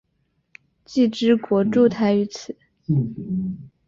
[0.83, 2.57] 既之国筑台于此。